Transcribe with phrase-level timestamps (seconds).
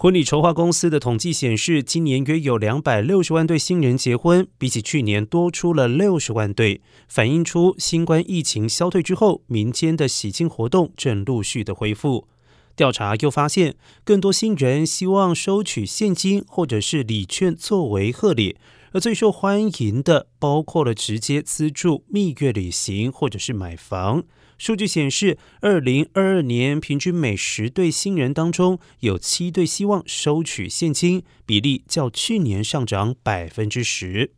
[0.00, 12.28] 婚礼筹划公司的统计显示，今年约有两百六十万对新人结婚，比起去年多出了六十万对，反映出新冠疫情消退之后，民间的喜庆活动正陆续的恢复。
[12.76, 13.74] 调查又发现，
[14.04, 18.54] 更多新人希望收取现金或者是礼券作为贺礼，
[18.92, 24.24] 而最受欢迎的包括了直接资助蜜月旅行或者是买房。
[24.56, 34.32] 数据显示，二零二二年平均每十对新人当中有七对希望收取现金，比例较去年上涨百分之十。